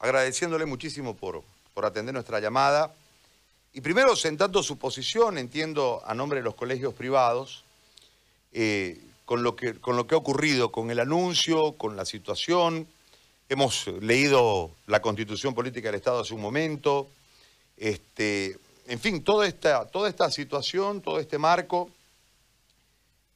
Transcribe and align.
agradeciéndole 0.00 0.66
muchísimo 0.66 1.16
por, 1.16 1.44
por 1.72 1.84
atender 1.84 2.12
nuestra 2.12 2.40
llamada. 2.40 2.92
Y 3.72 3.82
primero, 3.82 4.16
sentando 4.16 4.62
su 4.62 4.78
posición, 4.78 5.38
entiendo 5.38 6.02
a 6.04 6.14
nombre 6.14 6.40
de 6.40 6.44
los 6.44 6.56
colegios 6.56 6.92
privados, 6.94 7.64
eh, 8.52 9.00
con, 9.24 9.44
lo 9.44 9.54
que, 9.54 9.74
con 9.74 9.96
lo 9.96 10.08
que 10.08 10.16
ha 10.16 10.18
ocurrido, 10.18 10.72
con 10.72 10.90
el 10.90 10.98
anuncio, 10.98 11.72
con 11.72 11.96
la 11.96 12.04
situación. 12.04 12.88
Hemos 13.48 13.86
leído 13.86 14.72
la 14.86 15.00
Constitución 15.00 15.54
Política 15.54 15.88
del 15.88 15.96
Estado 15.96 16.20
hace 16.20 16.34
un 16.34 16.40
momento. 16.40 17.08
Este, 17.76 18.58
en 18.88 18.98
fin, 18.98 19.22
toda 19.22 19.46
esta, 19.46 19.86
toda 19.86 20.08
esta 20.08 20.30
situación, 20.30 21.00
todo 21.00 21.20
este 21.20 21.38
marco, 21.38 21.90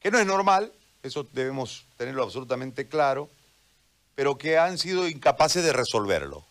que 0.00 0.10
no 0.10 0.18
es 0.18 0.26
normal, 0.26 0.72
eso 1.02 1.26
debemos 1.32 1.84
tenerlo 1.96 2.24
absolutamente 2.24 2.88
claro, 2.88 3.28
pero 4.16 4.36
que 4.36 4.58
han 4.58 4.78
sido 4.78 5.06
incapaces 5.06 5.62
de 5.62 5.72
resolverlo. 5.72 6.44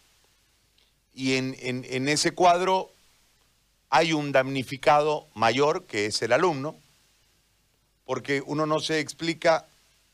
Y 1.16 1.36
en, 1.36 2.08
ese 2.08 2.32
cuadro 2.32 2.90
hay 3.90 4.14
un 4.14 4.32
damnificado 4.32 5.28
mayor, 5.36 5.86
que 5.86 6.08
es 6.08 6.22
el 6.24 6.34
alumno, 6.34 6.76
porque 8.06 8.42
uno 8.46 8.66
no 8.66 8.80
se 8.80 9.00
explica 9.00 9.68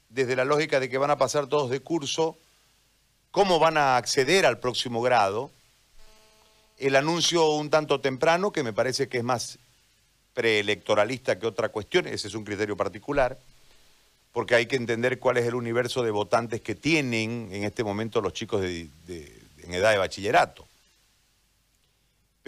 desde 0.09 0.35
la 0.35 0.43
lógica 0.43 0.79
de 0.79 0.89
que 0.89 0.97
van 0.97 1.11
a 1.11 1.17
pasar 1.17 1.47
todos 1.47 1.69
de 1.69 1.79
curso, 1.79 2.37
cómo 3.31 3.59
van 3.59 3.77
a 3.77 3.95
acceder 3.95 4.45
al 4.45 4.59
próximo 4.59 5.01
grado. 5.01 5.51
El 6.77 6.95
anuncio 6.95 7.49
un 7.51 7.69
tanto 7.69 8.01
temprano, 8.01 8.51
que 8.51 8.63
me 8.63 8.73
parece 8.73 9.07
que 9.07 9.19
es 9.19 9.23
más 9.23 9.59
preelectoralista 10.33 11.39
que 11.39 11.47
otra 11.47 11.69
cuestión, 11.69 12.07
ese 12.07 12.27
es 12.27 12.35
un 12.35 12.43
criterio 12.43 12.75
particular, 12.75 13.37
porque 14.33 14.55
hay 14.55 14.65
que 14.65 14.75
entender 14.75 15.19
cuál 15.19 15.37
es 15.37 15.45
el 15.45 15.55
universo 15.55 16.03
de 16.03 16.11
votantes 16.11 16.61
que 16.61 16.75
tienen 16.75 17.49
en 17.51 17.63
este 17.63 17.83
momento 17.83 18.21
los 18.21 18.33
chicos 18.33 18.63
en 18.63 19.73
edad 19.73 19.91
de 19.91 19.97
bachillerato. 19.97 20.68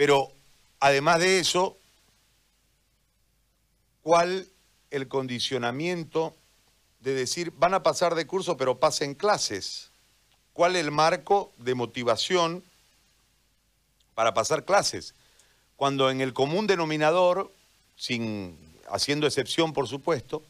Pero 0.02 0.32
además 0.80 1.20
de 1.20 1.38
eso, 1.38 1.78
¿cuál 4.02 4.48
el 4.90 5.06
condicionamiento 5.06 6.34
de 6.98 7.14
decir 7.14 7.52
van 7.56 7.72
a 7.72 7.84
pasar 7.84 8.16
de 8.16 8.26
curso 8.26 8.56
pero 8.56 8.80
pasen 8.80 9.14
clases? 9.14 9.92
¿Cuál 10.54 10.74
el 10.74 10.90
marco 10.90 11.52
de 11.58 11.76
motivación 11.76 12.64
para 14.16 14.34
pasar 14.34 14.64
clases? 14.64 15.14
Cuando 15.76 16.10
en 16.10 16.20
el 16.20 16.32
común 16.32 16.66
denominador, 16.66 17.52
sin 17.94 18.58
haciendo 18.90 19.28
excepción 19.28 19.72
por 19.72 19.86
supuesto, 19.86 20.42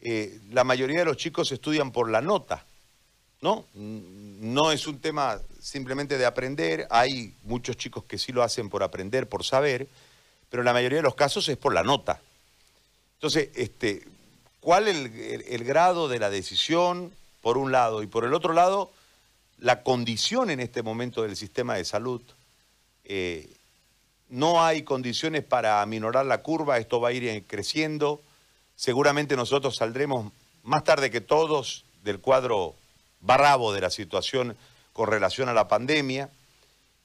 eh, 0.00 0.38
la 0.50 0.62
mayoría 0.62 1.00
de 1.00 1.06
los 1.06 1.16
chicos 1.16 1.50
estudian 1.50 1.90
por 1.90 2.08
la 2.08 2.20
nota, 2.20 2.64
¿no? 3.40 3.66
No 3.74 4.72
es 4.72 4.86
un 4.86 4.98
tema 5.00 5.40
simplemente 5.60 6.18
de 6.18 6.26
aprender, 6.26 6.86
hay 6.90 7.34
muchos 7.42 7.76
chicos 7.76 8.04
que 8.04 8.18
sí 8.18 8.32
lo 8.32 8.42
hacen 8.42 8.68
por 8.68 8.82
aprender, 8.82 9.28
por 9.28 9.44
saber, 9.44 9.88
pero 10.50 10.62
la 10.62 10.72
mayoría 10.72 10.98
de 10.98 11.02
los 11.02 11.14
casos 11.14 11.48
es 11.48 11.56
por 11.56 11.74
la 11.74 11.82
nota. 11.82 12.20
Entonces, 13.14 13.50
este, 13.54 14.06
¿cuál 14.60 14.88
es 14.88 14.96
el, 15.50 15.64
grado 15.64 16.08
de 16.08 16.18
la 16.18 16.30
decisión, 16.30 17.12
por 17.40 17.58
un 17.58 17.72
lado, 17.72 18.02
y 18.02 18.06
por 18.06 18.24
el 18.24 18.34
otro 18.34 18.52
lado, 18.52 18.90
la 19.58 19.82
condición 19.82 20.50
en 20.50 20.60
este 20.60 20.82
momento 20.82 21.22
del 21.22 21.36
sistema 21.36 21.74
de 21.74 21.84
salud? 21.84 22.22
Eh, 23.04 23.50
no 24.28 24.64
hay 24.64 24.82
condiciones 24.82 25.44
para 25.44 25.82
aminorar 25.82 26.26
la 26.26 26.42
curva, 26.42 26.78
esto 26.78 27.00
va 27.00 27.08
a 27.08 27.12
ir 27.12 27.44
creciendo. 27.46 28.20
Seguramente 28.74 29.36
nosotros 29.36 29.76
saldremos 29.76 30.32
más 30.62 30.84
tarde 30.84 31.10
que 31.10 31.20
todos 31.20 31.84
del 32.02 32.20
cuadro 32.20 32.74
barrabo 33.20 33.72
de 33.72 33.80
la 33.80 33.90
situación 33.90 34.56
con 34.92 35.08
relación 35.08 35.48
a 35.48 35.54
la 35.54 35.68
pandemia. 35.68 36.30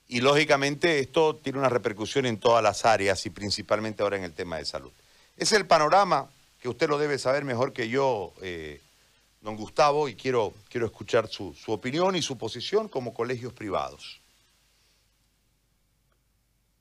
Y 0.08 0.22
lógicamente 0.22 1.00
esto 1.00 1.36
tiene 1.36 1.59
una 1.59 1.70
repercusión 1.70 2.26
en 2.26 2.38
todas 2.38 2.64
las 2.64 2.86
áreas 2.86 3.26
y 3.26 3.30
principalmente 3.30 4.03
ahora 4.03 4.18
en 4.18 4.23
el 4.23 4.34
tema 4.34 4.58
de 4.58 4.66
salud. 4.66 4.92
Es 5.38 5.52
el 5.53 5.66
panorama 5.66 6.30
que 6.62 6.70
usted 6.70 6.90
lo 6.90 6.98
debe 6.98 7.18
saber 7.18 7.44
mejor 7.46 7.74
que 7.74 7.90
yo, 7.90 8.34
eh, 8.41 8.81
don 9.41 9.56
Gustavo, 9.56 10.09
y 10.09 10.16
quiero, 10.16 10.53
quiero 10.69 10.86
escuchar 10.86 11.28
su, 11.28 11.53
su 11.53 11.72
opinión 11.72 12.16
y 12.16 12.22
su 12.22 12.38
posición 12.38 12.88
como 12.88 13.13
colegios 13.13 13.53
privados. 13.53 14.19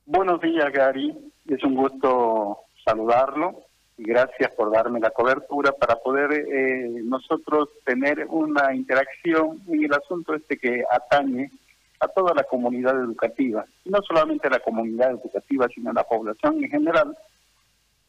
Buenos 0.05 0.41
días, 0.41 0.71
Gary. 0.73 1.15
Es 1.47 1.63
un 1.63 1.75
gusto 1.75 2.59
saludarlo 2.83 3.70
gracias 3.97 4.51
por 4.51 4.71
darme 4.71 4.99
la 4.99 5.11
cobertura 5.11 5.71
para 5.71 5.95
poder 5.95 6.31
eh, 6.33 6.89
nosotros 7.03 7.69
tener 7.85 8.25
una 8.29 8.73
interacción 8.73 9.61
en 9.67 9.83
el 9.83 9.93
asunto 9.93 10.33
este 10.33 10.57
que 10.57 10.83
atañe 10.89 11.51
a 11.99 12.07
toda 12.07 12.33
la 12.33 12.43
comunidad 12.43 12.99
educativa, 12.99 13.63
y 13.85 13.89
no 13.91 13.99
solamente 14.01 14.47
a 14.47 14.51
la 14.51 14.59
comunidad 14.59 15.11
educativa, 15.11 15.67
sino 15.73 15.91
a 15.91 15.93
la 15.93 16.03
población 16.03 16.63
en 16.63 16.69
general. 16.69 17.15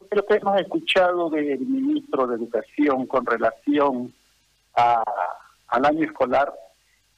Lo 0.09 0.25
que 0.25 0.35
hemos 0.35 0.59
escuchado 0.59 1.29
del 1.29 1.59
ministro 1.59 2.25
de 2.27 2.35
Educación 2.35 3.05
con 3.05 3.25
relación 3.25 4.11
a, 4.75 5.03
al 5.67 5.85
año 5.85 6.05
escolar, 6.05 6.51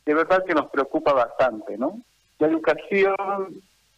de 0.06 0.14
verdad 0.14 0.44
que 0.46 0.54
nos 0.54 0.70
preocupa 0.70 1.14
bastante, 1.14 1.78
¿no? 1.78 2.02
La 2.40 2.48
educación 2.48 3.16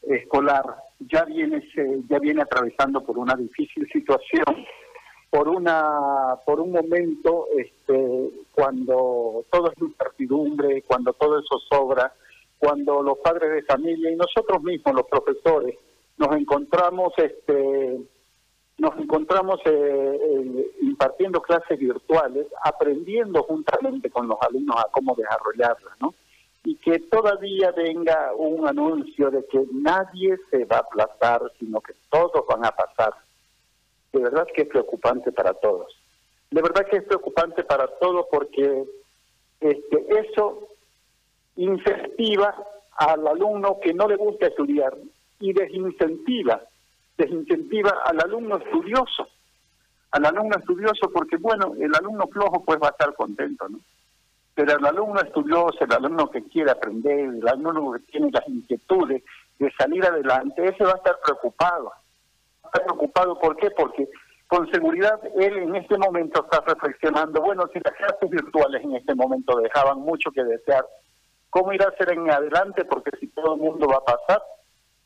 escolar 0.09 0.63
ya 0.99 1.25
viene 1.25 1.61
ya 2.09 2.19
viene 2.19 2.41
atravesando 2.41 3.01
por 3.01 3.17
una 3.17 3.35
difícil 3.35 3.87
situación 3.91 4.45
por 5.29 5.49
una 5.49 6.35
por 6.45 6.59
un 6.59 6.71
momento 6.71 7.47
este 7.57 8.29
cuando 8.53 9.45
todo 9.51 9.71
es 9.71 9.81
incertidumbre 9.81 10.83
cuando 10.83 11.13
todo 11.13 11.39
eso 11.39 11.59
sobra 11.69 12.13
cuando 12.57 13.03
los 13.03 13.17
padres 13.19 13.51
de 13.51 13.63
familia 13.63 14.11
y 14.11 14.15
nosotros 14.15 14.63
mismos 14.63 14.95
los 14.95 15.07
profesores 15.07 15.75
nos 16.17 16.35
encontramos 16.35 17.13
este 17.17 17.99
nos 18.77 18.97
encontramos 18.99 19.59
eh, 19.65 20.19
eh, 20.21 20.71
impartiendo 20.81 21.41
clases 21.41 21.77
virtuales 21.77 22.47
aprendiendo 22.63 23.43
juntamente 23.43 24.09
con 24.09 24.27
los 24.27 24.37
alumnos 24.41 24.77
a 24.77 24.89
cómo 24.91 25.15
desarrollarlas 25.15 25.93
no 25.99 26.13
y 26.63 26.75
que 26.75 26.99
todavía 26.99 27.71
venga 27.71 28.33
un 28.35 28.67
anuncio 28.67 29.31
de 29.31 29.45
que 29.47 29.63
nadie 29.71 30.37
se 30.51 30.65
va 30.65 30.77
a 30.77 30.79
aplazar, 30.79 31.41
sino 31.59 31.79
que 31.81 31.93
todos 32.09 32.45
van 32.47 32.65
a 32.65 32.71
pasar. 32.71 33.13
De 34.11 34.19
verdad 34.19 34.47
que 34.53 34.63
es 34.63 34.67
preocupante 34.67 35.31
para 35.31 35.53
todos. 35.53 35.95
De 36.51 36.61
verdad 36.61 36.85
que 36.89 36.97
es 36.97 37.03
preocupante 37.03 37.63
para 37.63 37.87
todos 37.99 38.25
porque 38.31 38.85
este, 39.59 40.05
eso 40.19 40.67
incentiva 41.55 42.55
al 42.97 43.27
alumno 43.27 43.79
que 43.81 43.93
no 43.93 44.07
le 44.07 44.15
gusta 44.15 44.47
estudiar 44.47 44.95
y 45.39 45.53
desincentiva, 45.53 46.63
desincentiva 47.17 47.91
al 48.05 48.19
alumno 48.21 48.57
estudioso, 48.57 49.27
al 50.11 50.25
alumno 50.25 50.57
estudioso 50.57 51.11
porque 51.13 51.37
bueno, 51.37 51.73
el 51.79 51.93
alumno 51.95 52.27
flojo 52.27 52.63
pues 52.65 52.79
va 52.81 52.87
a 52.87 52.91
estar 52.91 53.13
contento, 53.15 53.67
¿no? 53.69 53.79
Pero 54.57 54.75
el 54.75 54.85
alumno 54.87 55.21
estudioso, 55.21 55.77
el 55.81 55.93
alumno 55.93 56.31
que 56.31 56.41
quiere 56.45 56.71
aprender, 56.71 57.19
el 57.19 57.47
alumno 57.47 57.91
que 57.91 57.99
tiene 58.11 58.31
las 58.31 58.49
inquietudes 58.49 59.23
de 59.59 59.71
salir 59.77 60.03
adelante, 60.03 60.65
ese 60.65 60.83
va 60.83 60.93
a 60.93 60.97
estar 60.97 61.19
preocupado. 61.23 61.91
Estar 62.65 62.83
preocupado, 62.85 63.37
¿por 63.39 63.55
qué? 63.57 63.69
Porque 63.69 64.09
con 64.47 64.67
seguridad 64.71 65.19
él 65.35 65.57
en 65.57 65.75
este 65.75 65.95
momento 65.99 66.43
está 66.43 66.61
reflexionando, 66.61 67.39
bueno, 67.39 67.69
si 67.71 67.79
las 67.85 67.93
clases 67.93 68.31
virtuales 68.31 68.83
en 68.83 68.95
este 68.95 69.13
momento 69.13 69.59
dejaban 69.59 69.99
mucho 69.99 70.31
que 70.31 70.43
desear, 70.43 70.87
¿cómo 71.51 71.71
irá 71.71 71.89
a 71.89 71.97
ser 71.97 72.13
en 72.13 72.27
adelante? 72.27 72.83
Porque 72.85 73.11
si 73.19 73.27
todo 73.27 73.53
el 73.53 73.61
mundo 73.61 73.85
va 73.87 73.97
a 73.97 74.17
pasar. 74.17 74.41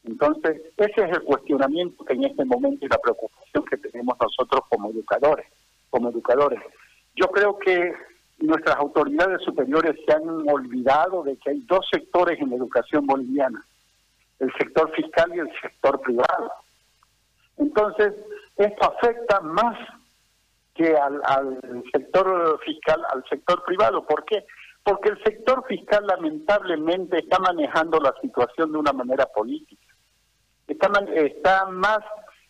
Entonces, 0.06 0.62
ese 0.78 1.04
es 1.04 1.12
el 1.12 1.24
cuestionamiento 1.24 2.06
que 2.06 2.14
en 2.14 2.24
este 2.24 2.46
momento 2.46 2.86
y 2.86 2.90
la 2.90 3.00
preocupación 3.00 3.66
que 3.66 3.76
tenemos 3.76 4.16
nosotros 4.18 4.62
como 4.70 4.92
educadores, 4.92 5.48
como 5.90 6.08
educadores. 6.08 6.62
Yo 7.16 7.28
creo 7.28 7.60
que 7.60 7.94
nuestras 8.42 8.76
autoridades 8.78 9.42
superiores 9.44 9.96
se 10.06 10.14
han 10.14 10.50
olvidado 10.50 11.24
de 11.24 11.38
que 11.38 11.52
hay 11.52 11.60
dos 11.62 11.88
sectores 11.92 12.40
en 12.40 12.50
la 12.50 12.56
educación 12.56 13.06
boliviana, 13.06 13.66
el 14.40 14.52
sector 14.54 14.92
fiscal 14.96 15.32
y 15.36 15.40
el 15.40 15.50
sector 15.62 16.02
privado. 16.02 16.52
Entonces, 17.58 18.14
esto 18.58 18.94
afecta 18.94 19.40
más 19.42 19.78
que 20.74 20.96
al, 20.98 21.22
sector 21.92 22.60
fiscal, 22.66 23.02
al 23.14 23.24
sector 23.30 23.64
privado. 23.64 24.04
¿Por 24.06 24.26
qué? 24.26 24.46
Porque 24.84 25.10
el 25.10 25.24
sector 25.24 25.64
fiscal 25.68 26.08
lamentablemente 26.08 27.20
está 27.20 27.38
manejando 27.40 28.00
la 28.00 28.14
situación 28.22 28.72
de 28.72 28.80
una 28.80 28.94
manera 28.94 29.28
política. 29.28 29.86
Está, 30.68 30.88
está 31.14 31.66
más 31.68 32.00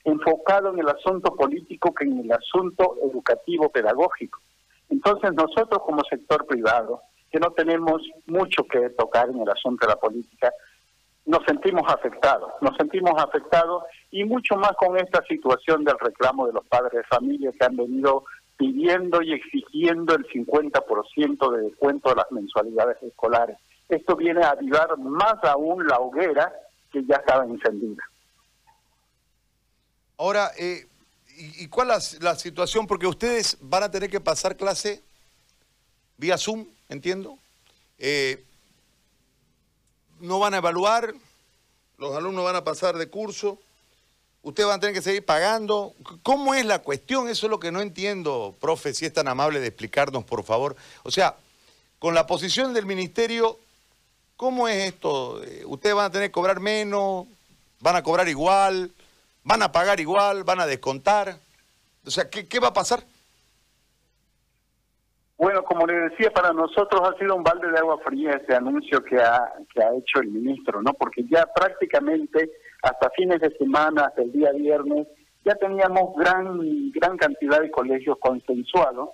enfocado 0.04 0.70
en 0.70 0.80
el 0.80 0.90
asunto 0.90 1.36
político 1.36 1.94
que 1.94 2.06
en 2.06 2.20
el 2.20 2.32
asunto 2.32 2.96
educativo 3.04 3.70
pedagógico. 3.70 4.40
Entonces 4.92 5.32
nosotros 5.34 5.82
como 5.84 6.04
sector 6.04 6.46
privado, 6.46 7.02
que 7.32 7.40
no 7.40 7.52
tenemos 7.52 8.02
mucho 8.28 8.64
que 8.66 8.90
tocar 8.92 9.30
en 9.30 9.42
el 9.42 9.50
asunto 9.50 9.88
de 9.88 9.94
la 9.94 10.00
política, 10.00 10.52
nos 11.26 11.44
sentimos 11.46 11.84
afectados, 11.88 12.52
nos 12.62 12.76
sentimos 12.76 13.14
afectados 13.18 13.84
y 14.12 14.26
mucho 14.26 14.56
más 14.58 14.74
con 14.74 14.98
esta 14.98 15.24
situación 15.26 15.84
del 15.86 15.98
reclamo 16.00 16.46
de 16.48 16.54
los 16.54 16.68
padres 16.68 16.92
de 16.92 17.04
familia 17.04 17.52
que 17.58 17.66
han 17.66 17.78
venido 17.78 18.26
pidiendo 18.58 19.22
y 19.22 19.34
exigiendo 19.34 20.14
el 20.14 20.26
50% 20.28 21.56
de 21.56 21.62
descuento 21.64 22.10
de 22.10 22.16
las 22.16 22.32
mensualidades 22.32 23.02
escolares. 23.02 23.58
esto 23.90 24.16
viene 24.16 24.44
a 24.44 24.52
avivar 24.52 24.98
más 24.98 25.36
aún 25.44 25.86
la 25.88 26.00
hoguera 26.00 26.54
que 26.92 27.04
ya 27.06 27.16
estaba 27.16 27.46
encendida. 27.46 28.04
Ahora, 30.18 30.52
eh, 30.60 30.86
¿y, 31.42 31.68
cuál 31.68 31.92
es 31.92 32.22
la 32.22 32.36
situación? 32.36 32.88
Porque 32.88 33.08
ustedes 33.08 33.58
van 33.62 33.84
a 33.84 33.92
tener 33.92 34.10
que 34.10 34.20
pasar 34.20 34.56
clase 34.56 35.02
vía 36.18 36.38
Zoom, 36.38 36.68
entiendo. 36.90 37.38
Eh, 37.98 38.44
no 40.20 40.40
van 40.40 40.54
a 40.54 40.58
evaluar, 40.58 41.14
los 41.98 42.16
alumnos 42.16 42.44
van 42.44 42.56
a 42.56 42.64
pasar 42.64 42.98
de 42.98 43.10
curso, 43.10 43.60
ustedes 44.44 44.68
van 44.68 44.78
a 44.78 44.80
tener 44.80 44.96
que 44.96 45.02
seguir 45.02 45.26
pagando. 45.26 45.94
¿Cómo 46.24 46.54
es 46.54 46.66
la 46.66 46.80
cuestión? 46.80 47.28
Eso 47.28 47.48
es 47.48 47.50
lo 47.50 47.60
que 47.60 47.72
no 47.72 47.82
entiendo, 47.82 48.56
profe, 48.60 48.94
si 48.94 49.06
es 49.06 49.14
tan 49.14 49.28
amable 49.28 49.60
de 49.60 49.68
explicarnos, 49.68 50.24
por 50.24 50.44
favor. 50.44 50.76
O 51.04 51.12
sea, 51.12 51.36
con 52.00 52.14
la 52.14 52.28
posición 52.28 52.74
del 52.74 52.86
ministerio, 52.86 53.60
¿cómo 54.38 54.68
es 54.68 54.94
esto? 54.94 55.44
Eh, 55.44 55.64
¿Ustedes 55.66 55.96
van 55.96 56.06
a 56.06 56.12
tener 56.12 56.30
que 56.30 56.34
cobrar 56.34 56.60
menos? 56.60 57.28
¿Van 57.80 57.96
a 57.96 58.04
cobrar 58.04 58.28
igual? 58.30 58.92
¿Van 59.44 59.64
a 59.64 59.72
pagar 59.72 60.00
igual? 60.00 60.44
¿Van 60.44 60.60
a 60.60 60.66
descontar? 60.66 61.36
O 62.06 62.10
sea, 62.10 62.30
¿qué, 62.30 62.48
qué 62.48 62.60
va 62.60 62.70
a 62.70 62.74
pasar? 62.74 63.04
Bueno, 65.38 65.64
como 65.64 65.88
le 65.88 65.94
decía, 66.10 66.30
para 66.32 66.54
nosotros 66.54 67.02
ha 67.02 67.18
sido 67.18 67.36
un 67.36 67.44
balde 67.44 67.72
de 67.72 67.80
agua 67.80 67.98
fría 68.06 68.34
este 68.34 68.56
anuncio 68.56 69.04
que 69.04 69.18
ha, 69.18 69.52
que 69.74 69.84
ha 69.84 69.90
hecho 69.96 70.20
el 70.22 70.28
ministro, 70.28 70.84
¿no? 70.84 70.94
Porque 70.94 71.24
ya 71.32 71.48
prácticamente 71.48 72.52
hasta 72.84 73.10
fines 73.12 73.40
de 73.40 73.50
semana, 73.58 74.06
hasta 74.06 74.22
el 74.22 74.32
día 74.32 74.52
viernes, 74.52 75.08
ya 75.44 75.56
teníamos 75.56 76.16
gran, 76.16 76.92
gran 76.92 77.18
cantidad 77.18 77.60
de 77.60 77.72
colegios 77.72 78.18
consensuados 78.20 79.10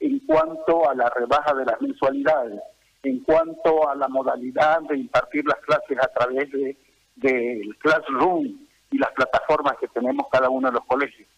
en 0.00 0.18
cuanto 0.26 0.88
a 0.88 0.94
la 0.94 1.08
rebaja 1.10 1.54
de 1.54 1.64
las 1.64 1.80
mensualidades, 1.80 2.60
en 3.02 3.20
cuanto 3.20 3.88
a 3.88 3.94
la 3.94 4.08
modalidad 4.08 4.80
de 4.82 4.98
impartir 4.98 5.46
las 5.46 5.60
clases 5.60 5.98
a 5.98 6.08
través 6.08 6.50
del 6.50 6.76
de, 7.16 7.68
Classroom 7.78 8.66
y 8.90 8.98
las 8.98 9.12
plataformas 9.12 9.76
que 9.78 9.88
tenemos 9.88 10.26
cada 10.30 10.48
uno 10.48 10.68
de 10.68 10.74
los 10.74 10.84
colegios. 10.84 11.28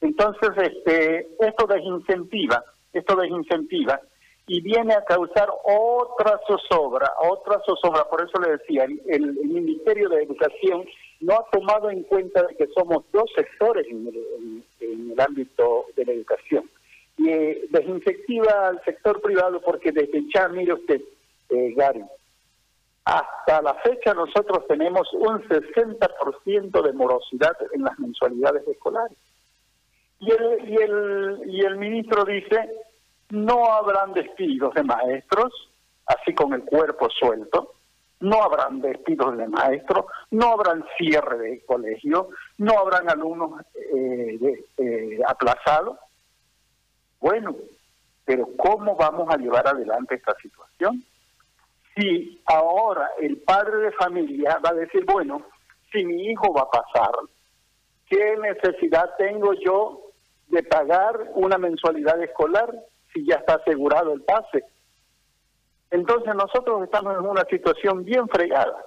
Entonces, 0.00 0.50
este, 0.56 1.28
esto 1.40 1.66
desincentiva 1.66 2.62
esto 2.94 3.16
desincentiva 3.16 4.00
y 4.46 4.60
viene 4.60 4.94
a 4.94 5.04
causar 5.04 5.48
otra 5.64 6.38
zozobra, 6.46 7.10
otra 7.30 7.60
zozobra. 7.66 8.04
Por 8.04 8.22
eso 8.22 8.40
le 8.40 8.52
decía, 8.52 8.84
el, 8.84 9.34
Ministerio 9.44 10.08
de 10.08 10.22
Educación 10.22 10.84
no 11.20 11.34
ha 11.34 11.50
tomado 11.50 11.90
en 11.90 12.02
cuenta 12.02 12.46
que 12.58 12.66
somos 12.68 13.04
dos 13.12 13.30
sectores 13.34 13.86
en 13.88 14.62
el, 14.80 15.20
ámbito 15.20 15.86
de 15.96 16.04
la 16.04 16.12
educación. 16.12 16.68
Y 17.16 17.28
eh, 17.28 17.66
desincentiva 17.70 18.68
al 18.68 18.82
sector 18.84 19.22
privado 19.22 19.60
porque 19.60 19.92
desde 19.92 20.24
ya, 20.34 20.48
mire 20.48 20.74
usted, 20.74 21.00
eh, 21.50 21.72
Gary, 21.76 22.02
hasta 23.04 23.60
la 23.60 23.74
fecha 23.74 24.14
nosotros 24.14 24.66
tenemos 24.66 25.12
un 25.12 25.42
60% 25.46 26.82
de 26.82 26.92
morosidad 26.94 27.56
en 27.72 27.82
las 27.82 27.98
mensualidades 27.98 28.66
escolares. 28.66 29.18
Y 30.20 30.30
el, 30.30 30.70
y 30.70 30.76
el, 30.76 31.42
y 31.46 31.60
el 31.60 31.76
ministro 31.76 32.24
dice, 32.24 32.70
no 33.30 33.66
habrán 33.72 34.14
despidos 34.14 34.72
de 34.74 34.84
maestros, 34.84 35.52
así 36.06 36.34
con 36.34 36.54
el 36.54 36.62
cuerpo 36.64 37.10
suelto, 37.10 37.74
no 38.20 38.42
habrán 38.42 38.80
despidos 38.80 39.36
de 39.36 39.48
maestros, 39.48 40.06
no 40.30 40.52
habrán 40.52 40.84
cierre 40.96 41.36
de 41.36 41.64
colegio, 41.66 42.30
no 42.56 42.78
habrán 42.78 43.10
alumnos 43.10 43.60
eh, 43.94 44.64
eh, 44.78 45.18
aplazados. 45.26 45.98
Bueno, 47.20 47.54
pero 48.24 48.48
¿cómo 48.56 48.96
vamos 48.96 49.28
a 49.30 49.36
llevar 49.36 49.68
adelante 49.68 50.14
esta 50.14 50.34
situación? 50.36 51.04
Si 51.96 52.42
ahora 52.46 53.10
el 53.20 53.38
padre 53.38 53.78
de 53.78 53.92
familia 53.92 54.58
va 54.64 54.70
a 54.70 54.74
decir, 54.74 55.04
bueno, 55.04 55.42
si 55.92 56.04
mi 56.04 56.26
hijo 56.26 56.52
va 56.52 56.62
a 56.62 56.70
pasar, 56.70 57.12
¿qué 58.08 58.36
necesidad 58.36 59.10
tengo 59.16 59.52
yo 59.54 60.10
de 60.48 60.62
pagar 60.62 61.30
una 61.34 61.56
mensualidad 61.58 62.20
escolar 62.22 62.74
si 63.12 63.24
ya 63.26 63.36
está 63.36 63.54
asegurado 63.54 64.12
el 64.12 64.22
pase? 64.22 64.64
Entonces 65.90 66.34
nosotros 66.34 66.82
estamos 66.82 67.16
en 67.16 67.26
una 67.26 67.44
situación 67.44 68.04
bien 68.04 68.28
fregada. 68.28 68.84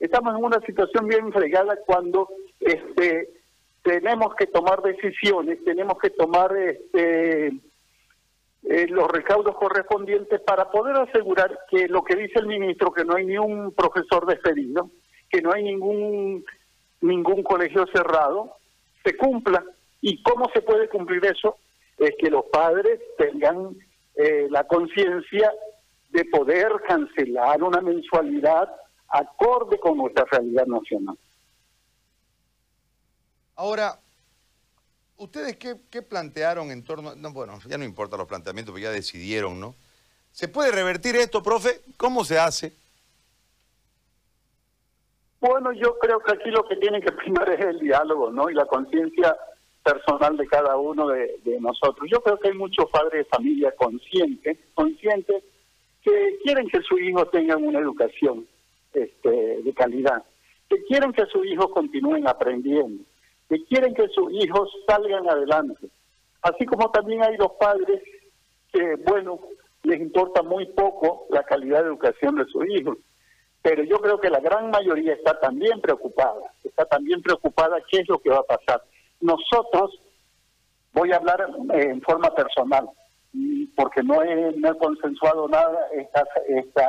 Estamos 0.00 0.34
en 0.36 0.44
una 0.44 0.60
situación 0.60 1.06
bien 1.06 1.32
fregada 1.32 1.76
cuando 1.86 2.28
este 2.60 3.30
tenemos 3.82 4.34
que 4.34 4.46
tomar 4.46 4.82
decisiones, 4.82 5.62
tenemos 5.64 5.96
que 5.98 6.10
tomar 6.10 6.56
este 6.56 7.52
eh, 8.62 8.86
los 8.88 9.08
recaudos 9.08 9.56
correspondientes 9.56 10.40
para 10.40 10.70
poder 10.70 10.96
asegurar 10.96 11.58
que 11.70 11.88
lo 11.88 12.02
que 12.02 12.16
dice 12.16 12.38
el 12.40 12.46
ministro, 12.46 12.92
que 12.92 13.04
no 13.04 13.16
hay 13.16 13.26
ni 13.26 13.38
un 13.38 13.72
profesor 13.72 14.26
despedido, 14.26 14.90
que 15.30 15.40
no 15.40 15.52
hay 15.52 15.62
ningún 15.62 16.44
ningún 17.00 17.42
colegio 17.42 17.86
cerrado, 17.92 18.56
se 19.04 19.16
cumpla. 19.16 19.64
¿Y 20.00 20.22
cómo 20.22 20.50
se 20.52 20.62
puede 20.62 20.88
cumplir 20.88 21.24
eso? 21.24 21.56
Es 21.98 22.12
que 22.18 22.30
los 22.30 22.44
padres 22.46 23.00
tengan 23.18 23.76
eh, 24.14 24.46
la 24.50 24.64
conciencia 24.64 25.52
de 26.10 26.24
poder 26.26 26.68
cancelar 26.86 27.62
una 27.62 27.80
mensualidad 27.80 28.68
acorde 29.08 29.78
con 29.78 29.98
nuestra 29.98 30.24
realidad 30.30 30.66
nacional. 30.66 31.16
Ahora, 33.56 33.98
¿ustedes 35.18 35.56
qué, 35.56 36.02
plantearon 36.02 36.70
en 36.70 36.84
torno, 36.84 37.14
no, 37.14 37.32
bueno, 37.32 37.58
ya 37.66 37.78
no 37.78 37.84
importa 37.84 38.16
los 38.16 38.26
planteamientos, 38.26 38.72
porque 38.72 38.84
ya 38.84 38.90
decidieron, 38.90 39.60
¿no? 39.60 39.74
¿Se 40.32 40.48
puede 40.48 40.70
revertir 40.70 41.16
esto, 41.16 41.42
profe? 41.42 41.80
¿Cómo 41.96 42.24
se 42.24 42.38
hace? 42.38 42.72
Bueno, 45.40 45.72
yo 45.72 45.98
creo 45.98 46.20
que 46.20 46.32
aquí 46.32 46.50
lo 46.50 46.66
que 46.66 46.76
tiene 46.76 47.00
que 47.00 47.12
primar 47.12 47.48
es 47.50 47.64
el 47.64 47.78
diálogo, 47.78 48.30
¿no? 48.30 48.50
Y 48.50 48.54
la 48.54 48.66
conciencia 48.66 49.36
personal 49.86 50.36
de 50.36 50.46
cada 50.46 50.76
uno 50.76 51.08
de, 51.08 51.38
nosotros. 51.60 52.08
Yo 52.10 52.20
creo 52.20 52.38
que 52.38 52.48
hay 52.48 52.54
muchos 52.54 52.90
padres 52.90 53.24
de 53.24 53.24
familia 53.24 53.72
conscientes, 53.76 54.58
conscientes, 54.74 55.44
que 56.02 56.38
quieren 56.42 56.68
que 56.68 56.80
sus 56.82 57.00
hijos 57.00 57.30
tengan 57.30 57.64
una 57.64 57.78
educación 57.78 58.46
este, 58.92 59.62
de 59.62 59.74
calidad, 59.74 60.24
que 60.68 60.82
quieren 60.84 61.12
que 61.12 61.24
sus 61.26 61.46
hijos 61.46 61.68
continúen 61.72 62.26
aprendiendo, 62.28 63.04
que 63.48 63.64
quieren 63.64 63.94
que 63.94 64.08
sus 64.08 64.32
hijos 64.32 64.70
salgan 64.86 65.28
adelante. 65.28 65.88
Así 66.42 66.64
como 66.66 66.90
también 66.90 67.22
hay 67.22 67.36
los 67.36 67.52
padres 67.52 68.02
que, 68.72 68.96
bueno, 69.06 69.40
les 69.82 70.00
importa 70.00 70.42
muy 70.42 70.66
poco 70.66 71.26
la 71.30 71.42
calidad 71.44 71.82
de 71.82 71.88
educación 71.88 72.36
de 72.36 72.44
sus 72.46 72.68
hijos. 72.68 72.98
Pero 73.62 73.82
yo 73.84 73.98
creo 73.98 74.20
que 74.20 74.30
la 74.30 74.40
gran 74.40 74.70
mayoría 74.70 75.14
está 75.14 75.38
también 75.40 75.80
preocupada, 75.80 76.52
está 76.62 76.84
también 76.84 77.20
preocupada 77.22 77.78
qué 77.90 77.98
es 77.98 78.08
lo 78.08 78.18
que 78.18 78.30
va 78.30 78.38
a 78.38 78.56
pasar. 78.56 78.82
Nosotros, 79.20 80.00
voy 80.92 81.12
a 81.12 81.16
hablar 81.16 81.46
eh, 81.74 81.88
en 81.90 82.00
forma 82.02 82.32
personal, 82.34 82.88
porque 83.74 84.02
no 84.02 84.22
he, 84.22 84.78
consensuado 84.78 85.48
nada, 85.48 85.88
esta, 85.92 86.24
esta 86.48 86.88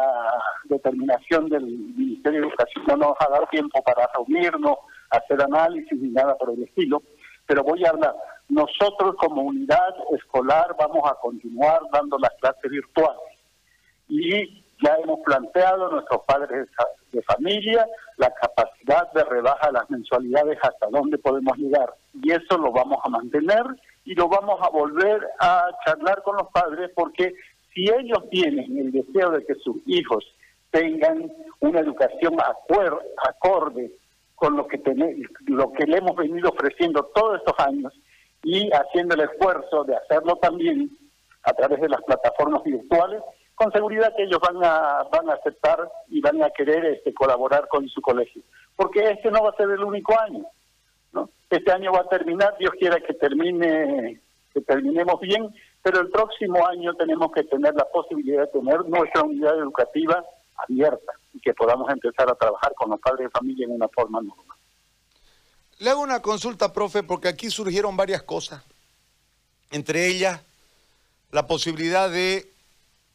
determinación 0.66 1.50
del 1.50 1.66
Ministerio 1.66 2.42
de 2.42 2.48
Educación 2.48 2.86
no 2.88 2.98
nos 2.98 3.18
ha 3.20 3.30
dado 3.30 3.48
tiempo 3.48 3.82
para 3.84 4.08
reunirnos, 4.16 4.78
hacer 5.10 5.42
análisis 5.42 6.00
ni 6.00 6.10
nada 6.10 6.36
por 6.36 6.52
el 6.52 6.64
estilo, 6.64 7.02
pero 7.46 7.64
voy 7.64 7.84
a 7.86 7.90
hablar. 7.90 8.16
Nosotros 8.50 9.16
como 9.18 9.44
unidad 9.44 9.96
escolar 10.16 10.76
vamos 10.80 11.10
a 11.10 11.16
continuar 11.16 11.82
dando 11.92 12.18
las 12.18 12.32
clases 12.40 12.72
virtuales 12.72 13.22
y 14.08 14.64
ya 14.84 14.96
hemos 15.04 15.20
planteado 15.26 15.88
a 15.88 15.92
nuestros 15.92 16.22
padres 16.26 16.68
de 17.12 17.22
familia 17.24 17.88
la 18.18 18.32
capacidad 18.34 19.12
de 19.12 19.24
rebaja 19.24 19.72
las 19.72 19.90
mensualidades 19.90 20.58
hasta 20.62 20.88
dónde 20.90 21.18
podemos 21.18 21.58
llegar. 21.58 21.94
Y 22.14 22.32
eso 22.32 22.58
lo 22.58 22.72
vamos 22.72 23.00
a 23.04 23.10
mantener 23.10 23.64
y 24.06 24.16
lo 24.16 24.28
vamos 24.28 24.60
a 24.62 24.70
volver 24.70 25.28
a 25.40 25.70
charlar 25.86 26.22
con 26.24 26.38
los 26.38 26.48
padres 26.50 26.92
porque 26.96 27.34
si 27.74 27.90
ellos 27.90 28.30
tienen 28.30 28.78
el 28.78 28.92
deseo 28.92 29.32
de 29.32 29.46
que 29.46 29.56
sus 29.56 29.78
hijos 29.86 30.26
tengan 30.72 31.32
una 31.60 31.80
educación 31.80 32.38
acorde 32.40 33.92
con 34.38 34.56
lo 34.56 34.68
que, 34.68 34.80
lo 35.48 35.74
que 35.74 35.88
le 35.88 35.98
hemos 35.98 36.16
venido 36.16 36.50
ofreciendo 36.50 37.10
todos 37.16 37.40
estos 37.40 37.56
años 37.58 37.92
y 38.44 38.70
haciendo 38.72 39.16
el 39.16 39.22
esfuerzo 39.22 39.84
de 39.84 39.96
hacerlo 39.96 40.36
también 40.36 40.96
a 41.42 41.54
través 41.54 41.82
de 41.82 41.90
las 41.90 42.04
plataformas 42.04 42.64
virtuales, 42.64 43.24
con 43.56 43.72
seguridad 43.72 44.14
que 44.16 44.24
ellos 44.24 44.40
van 44.40 44.64
a 44.64 45.08
van 45.12 45.28
a 45.32 45.34
aceptar 45.34 45.90
y 46.10 46.22
van 46.22 46.44
a 46.44 46.52
querer 46.52 46.86
este, 46.86 47.16
colaborar 47.16 47.68
con 47.68 47.90
su 47.90 48.00
colegio, 48.00 48.44
porque 48.76 49.10
este 49.10 49.32
no 49.32 49.42
va 49.42 49.50
a 49.50 49.56
ser 49.56 49.72
el 49.72 49.84
único 49.84 50.14
año. 50.20 50.46
Este 51.50 51.72
año 51.72 51.92
va 51.92 52.02
a 52.02 52.10
terminar, 52.10 52.56
Dios 52.60 52.74
quiera 52.78 53.00
que 53.00 53.16
termine 53.16 54.22
que 54.54 54.62
terminemos 54.62 55.20
bien, 55.20 55.50
pero 55.82 56.02
el 56.02 56.12
próximo 56.12 56.68
año 56.68 56.94
tenemos 56.94 57.32
que 57.32 57.44
tener 57.44 57.74
la 57.74 57.86
posibilidad 57.86 58.42
de 58.42 58.60
tener 58.60 58.86
nuestra 58.86 59.24
unidad 59.24 59.58
educativa 59.58 60.24
abierta 60.58 61.14
que 61.40 61.54
podamos 61.54 61.90
empezar 61.90 62.30
a 62.30 62.36
trabajar 62.36 62.74
con 62.76 62.90
los 62.90 63.00
padres 63.00 63.26
de 63.26 63.30
familia 63.30 63.66
en 63.66 63.72
una 63.72 63.88
forma 63.90 64.22
normal. 64.22 64.58
Le 65.80 65.90
hago 65.90 66.02
una 66.02 66.22
consulta, 66.22 66.74
profe, 66.74 67.04
porque 67.04 67.28
aquí 67.28 67.50
surgieron 67.50 67.96
varias 67.96 68.24
cosas, 68.24 68.64
entre 69.72 70.08
ellas 70.08 70.42
la 71.32 71.46
posibilidad 71.46 72.10
de 72.10 72.52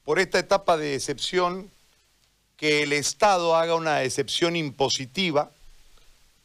por 0.04 0.18
esta 0.18 0.38
etapa 0.38 0.76
de 0.76 0.94
excepción 0.94 1.70
que 2.56 2.82
el 2.82 2.92
Estado 2.92 3.56
haga 3.56 3.74
una 3.74 4.02
excepción 4.02 4.54
impositiva 4.54 5.50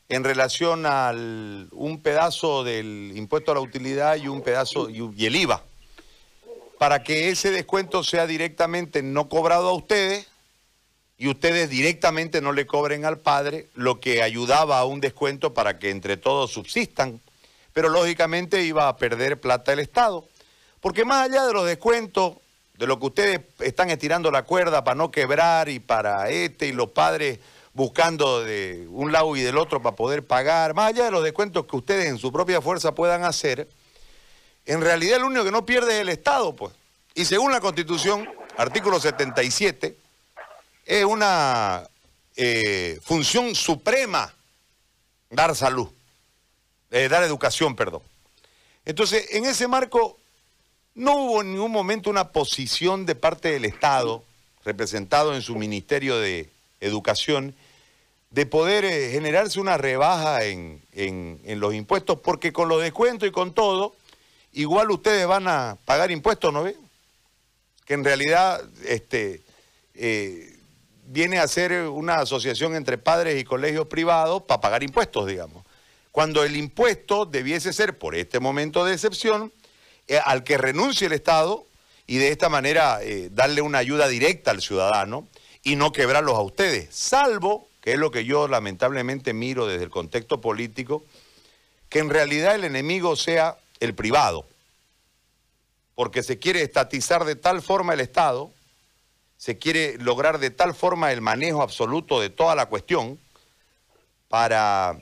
en 0.09 0.23
relación 0.23 0.85
al 0.85 1.67
un 1.71 2.01
pedazo 2.01 2.63
del 2.63 3.11
impuesto 3.15 3.51
a 3.51 3.55
la 3.55 3.61
utilidad 3.61 4.15
y 4.15 4.27
un 4.27 4.41
pedazo 4.41 4.89
y, 4.89 5.25
el 5.25 5.35
IVA, 5.35 5.61
para 6.79 7.03
que 7.03 7.29
ese 7.29 7.51
descuento 7.51 8.03
sea 8.03 8.25
directamente 8.25 9.03
no 9.03 9.27
cobrado 9.27 9.69
a 9.69 9.73
ustedes 9.73 10.27
y 11.17 11.27
ustedes 11.27 11.69
directamente 11.69 12.41
no 12.41 12.51
le 12.51 12.67
cobren 12.67 13.05
al 13.05 13.19
padre, 13.19 13.67
lo 13.73 13.99
que 13.99 14.21
ayudaba 14.21 14.79
a 14.79 14.85
un 14.85 15.01
descuento 15.01 15.53
para 15.53 15.79
que 15.79 15.89
entre 15.89 16.17
todos 16.17 16.51
subsistan, 16.51 17.21
pero 17.73 17.89
lógicamente 17.89 18.63
iba 18.63 18.87
a 18.87 18.97
perder 18.97 19.39
plata 19.39 19.73
el 19.73 19.79
Estado, 19.79 20.27
porque 20.79 21.05
más 21.05 21.27
allá 21.27 21.45
de 21.45 21.53
los 21.53 21.65
descuentos, 21.65 22.35
de 22.77 22.85
lo 22.85 22.99
que 22.99 23.07
ustedes 23.07 23.41
están 23.59 23.89
estirando 23.89 24.29
la 24.29 24.43
cuerda 24.43 24.83
para 24.83 24.95
no 24.95 25.09
quebrar 25.09 25.69
y 25.69 25.79
para 25.79 26.29
este 26.29 26.67
y 26.67 26.71
los 26.71 26.91
padres 26.91 27.39
buscando 27.73 28.43
de 28.43 28.87
un 28.89 29.11
lado 29.11 29.35
y 29.35 29.41
del 29.41 29.57
otro 29.57 29.81
para 29.81 29.95
poder 29.95 30.25
pagar, 30.25 30.75
más 30.75 30.89
allá 30.89 31.05
de 31.05 31.11
los 31.11 31.23
descuentos 31.23 31.65
que 31.65 31.75
ustedes 31.75 32.05
en 32.05 32.19
su 32.19 32.31
propia 32.31 32.61
fuerza 32.61 32.93
puedan 32.93 33.23
hacer, 33.23 33.67
en 34.67 34.81
realidad 34.81 35.17
el 35.17 35.23
único 35.23 35.43
que 35.43 35.51
no 35.51 35.65
pierde 35.65 35.95
es 35.95 36.01
el 36.01 36.09
Estado, 36.09 36.55
pues. 36.55 36.73
Y 37.15 37.25
según 37.25 37.51
la 37.51 37.59
Constitución, 37.59 38.29
artículo 38.57 38.99
77, 38.99 39.95
es 40.87 41.03
una 41.03 41.87
eh, 42.37 42.99
función 43.03 43.53
suprema 43.53 44.33
dar 45.29 45.53
salud, 45.53 45.89
eh, 46.91 47.09
dar 47.09 47.23
educación, 47.23 47.75
perdón. 47.75 48.01
Entonces, 48.85 49.27
en 49.31 49.45
ese 49.45 49.67
marco, 49.67 50.17
no 50.95 51.15
hubo 51.17 51.41
en 51.41 51.51
ningún 51.51 51.71
momento 51.71 52.09
una 52.09 52.29
posición 52.29 53.05
de 53.05 53.15
parte 53.15 53.51
del 53.51 53.65
Estado, 53.65 54.23
representado 54.63 55.35
en 55.35 55.41
su 55.41 55.55
Ministerio 55.57 56.17
de 56.19 56.49
Educación, 56.79 57.53
de 58.31 58.45
poder 58.45 58.85
eh, 58.85 59.11
generarse 59.11 59.59
una 59.59 59.77
rebaja 59.77 60.45
en, 60.45 60.81
los 61.45 61.73
impuestos, 61.73 62.19
porque 62.21 62.53
con 62.53 62.69
los 62.69 62.81
descuentos 62.81 63.27
y 63.27 63.31
con 63.33 63.53
todo, 63.53 63.93
igual 64.53 64.89
ustedes 64.91 65.27
van 65.27 65.49
a 65.49 65.77
pagar 65.83 66.11
impuestos, 66.11 66.53
¿no 66.53 66.63
ve? 66.63 66.77
Que 67.85 67.93
en 67.93 68.05
realidad 68.05 68.61
este, 68.85 69.41
viene 71.07 71.39
a 71.39 71.47
ser 71.47 71.87
una 71.89 72.15
asociación 72.15 72.75
entre 72.75 72.97
padres 72.97 73.39
y 73.39 73.43
colegios 73.43 73.87
privados 73.87 74.43
para 74.43 74.61
pagar 74.61 74.83
impuestos, 74.83 75.25
digamos. 75.27 75.65
Cuando 76.11 76.43
el 76.43 76.55
impuesto 76.55 77.25
debiese 77.25 77.73
ser, 77.73 77.97
por 77.97 78.15
este 78.15 78.39
momento 78.39 78.85
de 78.85 78.93
excepción, 78.93 79.51
eh, 80.07 80.19
al 80.23 80.43
que 80.43 80.57
renuncie 80.57 81.07
el 81.07 81.13
Estado 81.13 81.65
y 82.05 82.17
de 82.17 82.29
esta 82.29 82.49
manera 82.49 82.99
darle 83.31 83.61
una 83.61 83.79
ayuda 83.79 84.07
directa 84.07 84.51
al 84.51 84.61
ciudadano 84.61 85.27
y 85.63 85.75
no 85.75 85.91
quebrarlos 85.91 86.35
a 86.35 86.41
ustedes, 86.41 86.87
salvo 86.95 87.67
que 87.87 87.93
es 87.93 87.99
lo 87.99 88.11
que 88.11 88.25
yo 88.25 88.49
lamentablemente 88.49 89.31
miro 89.31 89.65
desde 89.65 89.85
el 89.85 89.89
contexto 89.89 90.41
político, 90.41 91.05
que 91.87 91.99
en 91.99 92.09
realidad 92.09 92.53
el 92.53 92.65
enemigo 92.65 93.15
sea 93.15 93.55
el 93.79 93.95
privado, 93.95 94.45
porque 95.95 96.21
se 96.21 96.37
quiere 96.37 96.61
estatizar 96.61 97.23
de 97.23 97.37
tal 97.37 97.61
forma 97.61 97.93
el 97.93 98.01
Estado, 98.01 98.51
se 99.37 99.57
quiere 99.57 99.97
lograr 99.99 100.39
de 100.39 100.49
tal 100.49 100.73
forma 100.73 101.11
el 101.11 101.21
manejo 101.21 101.61
absoluto 101.61 102.19
de 102.19 102.29
toda 102.29 102.55
la 102.55 102.65
cuestión 102.65 103.19
para 104.27 104.97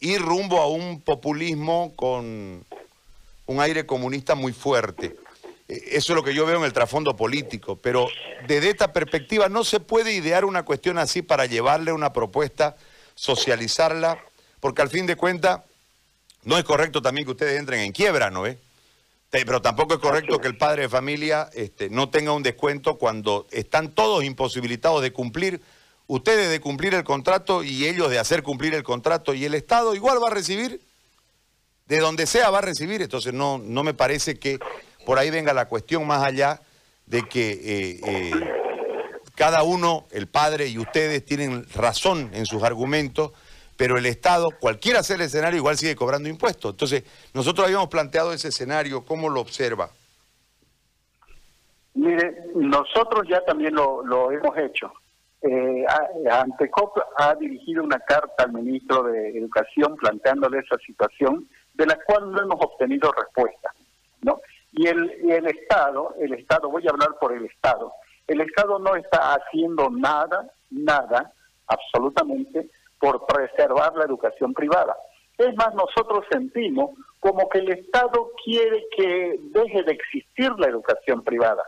ir 0.00 0.20
rumbo 0.20 0.60
a 0.60 0.68
un 0.68 1.00
populismo 1.00 1.92
con 1.94 2.64
un 3.46 3.60
aire 3.60 3.86
comunista 3.86 4.34
muy 4.34 4.52
fuerte. 4.52 5.16
Eh, 5.68 5.82
eso 5.92 6.12
es 6.12 6.16
lo 6.16 6.24
que 6.24 6.34
yo 6.34 6.46
veo 6.46 6.58
en 6.58 6.64
el 6.64 6.72
trasfondo 6.72 7.16
político, 7.16 7.76
pero 7.76 8.08
desde 8.46 8.70
esta 8.70 8.92
perspectiva 8.92 9.48
no 9.48 9.64
se 9.64 9.80
puede 9.80 10.12
idear 10.12 10.44
una 10.44 10.64
cuestión 10.64 10.98
así 10.98 11.22
para 11.22 11.46
llevarle 11.46 11.92
una 11.92 12.12
propuesta, 12.12 12.76
socializarla, 13.14 14.18
porque 14.60 14.82
al 14.82 14.88
fin 14.88 15.06
de 15.06 15.16
cuentas 15.16 15.60
no 16.42 16.58
es 16.58 16.64
correcto 16.64 17.00
también 17.00 17.24
que 17.24 17.32
ustedes 17.32 17.58
entren 17.58 17.80
en 17.80 17.92
quiebra, 17.92 18.30
¿no 18.30 18.46
es? 18.46 18.56
Pero 19.42 19.60
tampoco 19.60 19.94
es 19.94 20.00
correcto 20.00 20.38
que 20.38 20.46
el 20.46 20.56
padre 20.56 20.82
de 20.82 20.88
familia 20.88 21.50
este, 21.54 21.90
no 21.90 22.08
tenga 22.08 22.32
un 22.32 22.44
descuento 22.44 22.98
cuando 22.98 23.48
están 23.50 23.92
todos 23.92 24.22
imposibilitados 24.22 25.02
de 25.02 25.12
cumplir, 25.12 25.60
ustedes 26.06 26.50
de 26.50 26.60
cumplir 26.60 26.94
el 26.94 27.02
contrato 27.02 27.64
y 27.64 27.86
ellos 27.86 28.10
de 28.10 28.20
hacer 28.20 28.44
cumplir 28.44 28.74
el 28.74 28.84
contrato 28.84 29.34
y 29.34 29.44
el 29.44 29.54
Estado 29.54 29.96
igual 29.96 30.22
va 30.22 30.28
a 30.28 30.34
recibir, 30.34 30.80
de 31.86 31.98
donde 31.98 32.26
sea 32.26 32.50
va 32.50 32.58
a 32.58 32.62
recibir, 32.62 33.02
entonces 33.02 33.34
no, 33.34 33.58
no 33.58 33.82
me 33.82 33.92
parece 33.92 34.38
que 34.38 34.60
por 35.04 35.18
ahí 35.18 35.30
venga 35.30 35.52
la 35.52 35.66
cuestión 35.66 36.06
más 36.06 36.24
allá 36.24 36.60
de 37.06 37.22
que 37.22 37.50
eh, 37.50 38.00
eh, 38.06 38.30
cada 39.34 39.64
uno, 39.64 40.06
el 40.12 40.28
padre 40.28 40.68
y 40.68 40.78
ustedes, 40.78 41.24
tienen 41.24 41.66
razón 41.74 42.30
en 42.34 42.46
sus 42.46 42.62
argumentos, 42.62 43.32
pero 43.76 43.96
el 43.96 44.06
Estado, 44.06 44.50
cualquiera 44.60 45.02
sea 45.02 45.16
el 45.16 45.22
escenario, 45.22 45.58
igual 45.58 45.76
sigue 45.76 45.96
cobrando 45.96 46.28
impuestos. 46.28 46.72
Entonces, 46.72 47.04
nosotros 47.32 47.66
habíamos 47.66 47.88
planteado 47.88 48.32
ese 48.32 48.48
escenario, 48.48 49.04
¿cómo 49.04 49.28
lo 49.28 49.40
observa? 49.40 49.90
Mire, 51.94 52.44
nosotros 52.54 53.26
ya 53.28 53.40
también 53.44 53.74
lo, 53.74 54.30
hemos 54.30 54.56
hecho. 54.58 54.92
Eh, 55.42 55.84
Antecop 56.30 56.98
ha 57.16 57.34
dirigido 57.34 57.82
una 57.84 57.98
carta 58.00 58.44
al 58.44 58.52
ministro 58.52 59.02
de 59.04 59.38
Educación 59.38 59.96
planteándole 59.96 60.60
esa 60.60 60.76
situación, 60.78 61.48
de 61.74 61.86
la 61.86 61.98
cual 62.06 62.32
no 62.32 62.42
hemos 62.42 62.60
obtenido 62.60 63.12
respuesta. 63.12 63.70
¿no? 64.22 64.40
Y 64.72 64.86
el, 64.86 65.10
el 65.30 65.46
Estado, 65.46 66.14
el 66.18 66.32
Estado, 66.34 66.70
voy 66.70 66.86
a 66.86 66.90
hablar 66.90 67.10
por 67.20 67.32
el 67.32 67.44
Estado, 67.44 67.92
el 68.26 68.40
Estado 68.40 68.78
no 68.78 68.96
está 68.96 69.34
haciendo 69.34 69.90
nada, 69.90 70.50
nada, 70.70 71.32
absolutamente, 71.66 72.70
por 73.04 73.26
preservar 73.26 73.94
la 73.96 74.06
educación 74.06 74.54
privada. 74.54 74.96
Es 75.36 75.54
más, 75.56 75.74
nosotros 75.74 76.24
sentimos 76.32 76.92
como 77.20 77.50
que 77.50 77.58
el 77.58 77.70
Estado 77.70 78.30
quiere 78.42 78.82
que 78.96 79.38
deje 79.52 79.82
de 79.82 79.92
existir 79.92 80.50
la 80.56 80.68
educación 80.68 81.22
privada, 81.22 81.62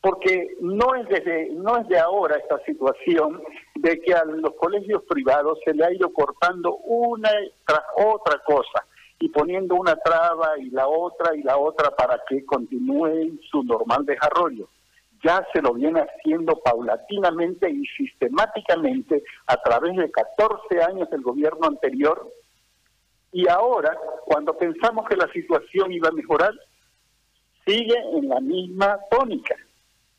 porque 0.00 0.54
no 0.60 0.94
es, 0.94 1.08
desde, 1.08 1.50
no 1.54 1.76
es 1.78 1.88
de 1.88 1.98
ahora 1.98 2.36
esta 2.36 2.60
situación 2.64 3.42
de 3.74 4.00
que 4.00 4.14
a 4.14 4.24
los 4.26 4.54
colegios 4.54 5.02
privados 5.08 5.58
se 5.64 5.74
le 5.74 5.84
ha 5.84 5.92
ido 5.92 6.12
cortando 6.12 6.76
una 6.84 7.30
tras 7.66 7.82
otra 7.96 8.40
cosa 8.44 8.86
y 9.18 9.28
poniendo 9.30 9.74
una 9.74 9.96
traba 9.96 10.56
y 10.56 10.70
la 10.70 10.86
otra 10.86 11.34
y 11.34 11.42
la 11.42 11.56
otra 11.56 11.90
para 11.96 12.22
que 12.28 12.46
continúen 12.46 13.40
su 13.50 13.64
normal 13.64 14.06
desarrollo. 14.06 14.68
Ya 15.24 15.46
se 15.52 15.62
lo 15.62 15.74
viene 15.74 16.00
haciendo 16.00 16.60
paulatinamente 16.60 17.70
y 17.70 17.84
sistemáticamente 17.86 19.22
a 19.46 19.56
través 19.62 19.96
de 19.96 20.10
14 20.10 20.82
años 20.82 21.10
del 21.10 21.22
gobierno 21.22 21.66
anterior 21.66 22.30
y 23.36 23.46
ahora, 23.48 23.94
cuando 24.24 24.56
pensamos 24.56 25.06
que 25.06 25.14
la 25.14 25.30
situación 25.30 25.92
iba 25.92 26.08
a 26.08 26.12
mejorar, 26.12 26.54
sigue 27.66 27.98
en 28.14 28.30
la 28.30 28.40
misma 28.40 28.98
tónica. 29.10 29.54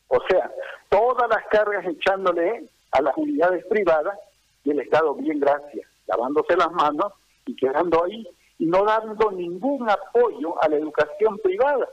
O 0.06 0.20
sea, 0.30 0.48
todas 0.88 1.28
las 1.28 1.44
cargas 1.50 1.84
echándole 1.84 2.68
a 2.92 3.02
las 3.02 3.16
unidades 3.16 3.66
privadas 3.66 4.16
y 4.62 4.70
el 4.70 4.78
Estado, 4.78 5.16
bien 5.16 5.40
gracias, 5.40 5.84
lavándose 6.06 6.56
las 6.56 6.70
manos 6.70 7.12
y 7.44 7.56
quedando 7.56 8.04
ahí 8.04 8.24
y 8.56 8.66
no 8.66 8.84
dando 8.84 9.32
ningún 9.32 9.90
apoyo 9.90 10.62
a 10.62 10.68
la 10.68 10.76
educación 10.76 11.38
privada. 11.38 11.88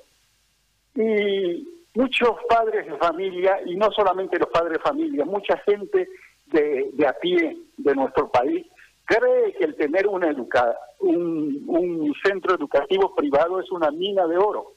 Y 0.94 1.68
muchos 1.96 2.32
padres 2.48 2.86
de 2.86 2.98
familia, 2.98 3.60
y 3.66 3.76
no 3.76 3.92
solamente 3.92 4.40
los 4.40 4.50
padres 4.50 4.74
de 4.74 4.84
familia, 4.84 5.26
mucha 5.26 5.58
gente 5.60 6.08
de, 6.48 6.90
de 6.94 7.08
a 7.08 7.14
pie 7.14 7.58
de 7.78 7.96
nuestro 7.96 8.30
país, 8.30 8.66
cree 9.06 9.54
que 9.54 9.64
el 9.64 9.76
tener 9.76 10.08
una 10.08 10.30
educa 10.30 10.78
un, 11.00 11.64
un 11.68 12.14
centro 12.24 12.56
educativo 12.56 13.14
privado 13.16 13.60
es 13.60 13.72
una 13.72 13.92
mina 13.92 14.26
de 14.28 14.38
oro, 14.38 14.74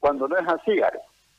cuando 0.00 0.28
no 0.28 0.36
es 0.36 0.46
así, 0.46 0.78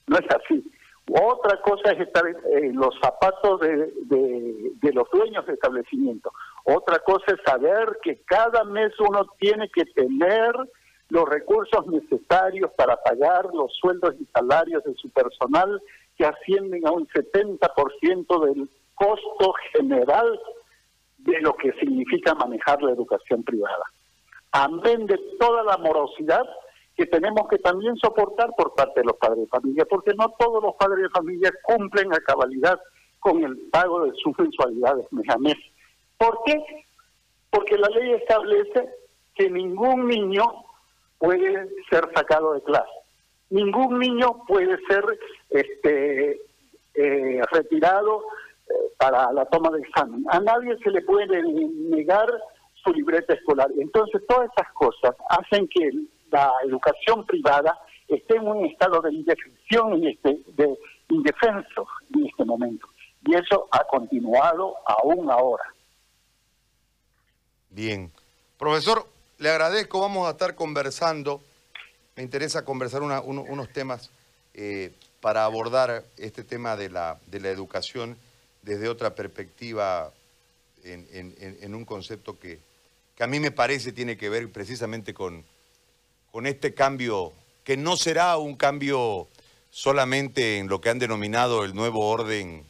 no 0.08 0.18
es 0.18 0.26
así. 0.36 0.64
Otra 1.12 1.60
cosa 1.62 1.92
es 1.92 2.02
estar 2.02 2.24
en 2.52 2.76
los 2.76 2.94
zapatos 3.02 3.60
de, 3.62 3.92
de, 4.06 4.94
los 4.94 5.10
dueños 5.12 5.46
de 5.48 5.54
establecimiento. 5.54 6.32
Otra 6.66 7.00
cosa 7.00 7.26
es 7.34 7.40
saber 7.44 7.98
que 8.04 8.22
cada 8.26 8.64
mes 8.64 8.92
uno 9.00 9.26
tiene 9.40 9.70
que 9.70 9.86
tener 9.86 10.54
los 11.10 11.28
recursos 11.28 11.86
necesarios 11.88 12.72
para 12.78 12.96
pagar 12.98 13.46
los 13.54 13.74
sueldos 13.74 14.16
y 14.20 14.26
salarios 14.34 14.84
de 14.84 14.94
su 14.96 15.10
personal 15.10 15.82
que 16.18 16.26
ascienden 16.26 16.86
a 16.88 16.92
un 16.92 17.08
70% 17.08 18.46
del 18.46 18.70
costo 18.96 19.54
general 19.74 20.40
de 21.18 21.40
lo 21.42 21.56
que 21.56 21.72
significa 21.74 22.36
manejar 22.36 22.82
la 22.82 22.92
educación 22.92 23.44
privada. 23.44 23.84
Amén 24.52 25.06
de 25.06 25.18
toda 25.40 25.64
la 25.64 25.78
morosidad 25.78 26.44
que 26.96 27.06
tenemos 27.06 27.48
que 27.48 27.58
también 27.60 27.96
soportar 27.98 28.50
por 28.58 28.76
parte 28.76 29.00
de 29.00 29.06
los 29.06 29.18
padres 29.18 29.42
de 29.42 29.48
familia, 29.48 29.86
porque 29.90 30.14
no 30.16 30.34
todos 30.38 30.62
los 30.62 30.76
padres 30.76 31.04
de 31.04 31.10
familia 31.10 31.52
cumplen 31.64 32.14
a 32.14 32.20
cabalidad 32.20 32.80
con 33.20 33.44
el 33.44 33.58
pago 33.72 34.06
de 34.06 34.12
sus 34.22 34.38
mensualidades 34.38 35.06
mes 35.12 35.26
a. 35.30 35.58
¿Por 36.18 36.40
qué? 36.46 36.62
Porque 37.50 37.78
la 37.78 37.88
ley 37.90 38.12
establece 38.14 38.90
que 39.34 39.50
ningún 39.50 40.08
niño 40.08 40.44
puede 41.20 41.70
ser 41.90 42.10
sacado 42.16 42.54
de 42.54 42.64
clase. 42.64 42.90
Ningún 43.52 44.00
niño 44.00 44.44
puede 44.48 44.78
ser 44.88 45.04
este, 45.50 46.42
eh, 46.96 47.42
retirado 47.52 48.24
para 48.98 49.32
la 49.32 49.46
toma 49.46 49.70
de 49.72 49.82
examen. 49.82 50.26
A 50.30 50.40
nadie 50.40 50.78
se 50.84 50.92
le 50.92 51.02
puede 51.02 51.42
negar 51.44 52.28
su 52.84 52.92
libreta 52.94 53.34
escolar. 53.34 53.70
Entonces, 53.78 54.22
todas 54.28 54.50
esas 54.52 54.72
cosas 54.74 55.16
hacen 55.30 55.68
que 55.68 55.92
la 56.32 56.52
educación 56.66 57.26
privada 57.26 57.78
esté 58.08 58.38
en 58.38 58.48
un 58.48 58.66
estado 58.66 59.02
de 59.02 59.14
indefensión, 59.14 59.94
en 59.94 60.08
este, 60.08 60.42
de 60.56 60.78
indefenso 61.10 61.88
en 62.14 62.28
este 62.28 62.46
momento. 62.46 62.88
Y 63.26 63.36
eso 63.36 63.68
ha 63.72 63.84
continuado 63.86 64.76
aún 64.86 65.30
ahora. 65.30 65.64
Bien. 67.70 68.12
Profesor, 68.58 69.06
le 69.40 69.50
agradezco, 69.50 70.02
vamos 70.02 70.28
a 70.28 70.32
estar 70.32 70.54
conversando. 70.54 71.42
Me 72.16 72.24
interesa 72.24 72.66
conversar 72.66 73.02
unos 73.02 73.70
temas 73.74 74.12
eh, 74.54 74.92
para 75.22 75.46
abordar 75.46 76.04
este 76.18 76.44
tema 76.44 76.76
de 76.76 76.90
la, 76.90 77.18
de 77.28 77.40
la 77.40 77.50
educación 77.50 78.18
desde 78.62 78.90
otra 78.90 79.16
perspectiva 79.16 80.12
en, 80.84 81.74
un 81.74 81.86
concepto 81.86 82.38
que, 82.38 82.60
que, 83.16 83.24
a 83.24 83.28
mí 83.28 83.40
me 83.40 83.52
parece 83.52 83.94
tiene 83.94 84.18
que 84.18 84.30
ver 84.30 84.50
precisamente 84.52 85.14
con, 85.14 85.46
con 86.32 86.46
este 86.46 86.74
cambio, 86.74 87.32
que 87.64 87.78
no 87.78 87.96
será 87.96 88.38
un 88.38 88.56
cambio 88.56 89.28
solamente 89.72 90.58
en 90.58 90.68
lo 90.68 90.82
que 90.82 90.90
han 90.90 91.00
denominado 91.00 91.64
el 91.64 91.74
nuevo 91.74 92.10
orden 92.10 92.66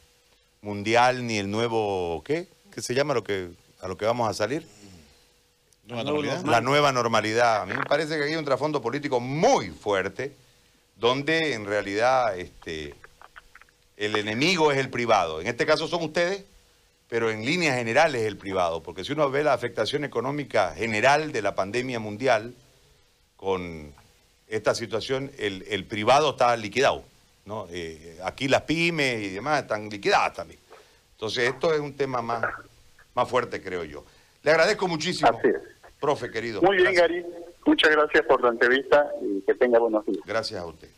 mundial 0.62 1.26
ni 1.26 1.38
el 1.38 1.50
nuevo, 1.50 2.22
¿qué? 2.24 2.46
¿Qué 2.72 2.82
se 2.82 2.94
llama 2.94 3.14
lo 3.14 3.24
que, 3.24 3.50
a 3.80 3.88
lo 3.88 3.96
que 3.96 4.04
vamos 4.04 4.28
a 4.28 4.34
salir? 4.34 4.64
La 5.90 6.60
nueva 6.60 6.92
normalidad. 6.92 7.62
A 7.62 7.66
mí 7.66 7.74
me 7.74 7.84
parece 7.84 8.16
que 8.16 8.24
hay 8.24 8.36
un 8.36 8.44
trasfondo 8.44 8.80
político 8.80 9.20
muy 9.20 9.70
fuerte, 9.70 10.36
donde 10.96 11.54
en 11.54 11.66
realidad 11.66 12.38
este, 12.38 12.94
el 13.96 14.16
enemigo 14.16 14.70
es 14.70 14.78
el 14.78 14.88
privado. 14.88 15.40
En 15.40 15.46
este 15.46 15.66
caso 15.66 15.88
son 15.88 16.02
ustedes, 16.04 16.44
pero 17.08 17.30
en 17.30 17.44
líneas 17.44 17.76
generales 17.76 18.22
es 18.22 18.28
el 18.28 18.36
privado, 18.36 18.82
porque 18.82 19.04
si 19.04 19.12
uno 19.12 19.30
ve 19.30 19.42
la 19.42 19.52
afectación 19.52 20.04
económica 20.04 20.72
general 20.74 21.32
de 21.32 21.42
la 21.42 21.54
pandemia 21.54 21.98
mundial, 21.98 22.54
con 23.36 23.92
esta 24.46 24.74
situación, 24.74 25.32
el, 25.38 25.84
privado 25.86 26.30
está 26.30 26.56
liquidado. 26.56 27.04
¿no? 27.46 27.66
Eh, 27.70 28.18
aquí 28.22 28.48
las 28.48 28.62
pymes 28.62 29.22
y 29.22 29.30
demás 29.30 29.62
están 29.62 29.88
liquidadas 29.88 30.34
también. 30.34 30.60
Entonces 31.12 31.48
esto 31.48 31.72
es 31.72 31.80
un 31.80 31.96
tema 31.96 32.22
más, 32.22 32.44
más 33.14 33.28
fuerte, 33.28 33.62
creo 33.62 33.84
yo. 33.84 34.04
Le 34.42 34.50
agradezco 34.50 34.86
muchísimo. 34.88 35.30
Profe, 36.00 36.30
querido. 36.30 36.62
Muy 36.62 36.76
bien, 36.76 36.94
Gary. 36.94 37.24
Muchas 37.66 37.90
gracias 37.90 38.24
por 38.24 38.42
la 38.42 38.48
entrevista 38.50 39.06
y 39.20 39.42
que 39.42 39.54
tenga 39.54 39.78
buenos 39.78 40.04
días. 40.06 40.20
Gracias 40.26 40.60
a 40.60 40.66
usted. 40.66 40.88